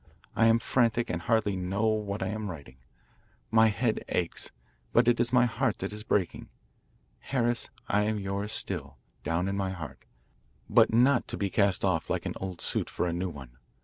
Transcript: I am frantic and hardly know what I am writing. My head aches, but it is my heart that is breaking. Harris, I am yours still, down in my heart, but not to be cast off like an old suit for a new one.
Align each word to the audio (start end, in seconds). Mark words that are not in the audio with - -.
I 0.35 0.47
am 0.47 0.57
frantic 0.57 1.11
and 1.11 1.21
hardly 1.21 1.55
know 1.55 1.85
what 1.85 2.23
I 2.23 2.29
am 2.29 2.49
writing. 2.49 2.77
My 3.51 3.67
head 3.67 4.03
aches, 4.09 4.49
but 4.93 5.07
it 5.07 5.19
is 5.19 5.31
my 5.31 5.45
heart 5.45 5.77
that 5.77 5.93
is 5.93 6.03
breaking. 6.03 6.49
Harris, 7.19 7.69
I 7.87 8.05
am 8.05 8.17
yours 8.19 8.51
still, 8.51 8.97
down 9.21 9.47
in 9.47 9.55
my 9.55 9.69
heart, 9.69 10.05
but 10.67 10.91
not 10.91 11.27
to 11.27 11.37
be 11.37 11.51
cast 11.51 11.85
off 11.85 12.09
like 12.09 12.25
an 12.25 12.33
old 12.37 12.61
suit 12.61 12.89
for 12.89 13.05
a 13.05 13.13
new 13.13 13.29
one. 13.29 13.57